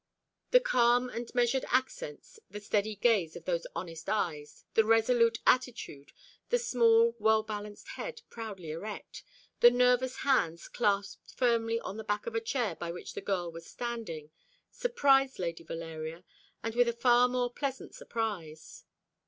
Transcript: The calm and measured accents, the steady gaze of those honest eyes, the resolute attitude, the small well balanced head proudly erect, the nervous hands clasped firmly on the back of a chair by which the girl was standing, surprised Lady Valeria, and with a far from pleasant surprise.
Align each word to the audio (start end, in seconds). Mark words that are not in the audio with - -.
The 0.49 0.59
calm 0.59 1.11
and 1.11 1.29
measured 1.35 1.63
accents, 1.67 2.39
the 2.49 2.59
steady 2.59 2.95
gaze 2.95 3.35
of 3.35 3.45
those 3.45 3.67
honest 3.75 4.09
eyes, 4.09 4.65
the 4.73 4.83
resolute 4.83 5.37
attitude, 5.45 6.11
the 6.49 6.57
small 6.57 7.15
well 7.19 7.43
balanced 7.43 7.87
head 7.89 8.23
proudly 8.31 8.71
erect, 8.71 9.23
the 9.59 9.69
nervous 9.69 10.15
hands 10.21 10.67
clasped 10.67 11.35
firmly 11.35 11.79
on 11.81 11.97
the 11.97 12.03
back 12.03 12.25
of 12.25 12.33
a 12.33 12.41
chair 12.41 12.75
by 12.75 12.89
which 12.89 13.13
the 13.13 13.21
girl 13.21 13.51
was 13.51 13.67
standing, 13.69 14.31
surprised 14.71 15.37
Lady 15.37 15.63
Valeria, 15.63 16.23
and 16.63 16.73
with 16.73 16.87
a 16.87 16.93
far 16.93 17.27
from 17.29 17.51
pleasant 17.53 17.93
surprise. 17.93 18.85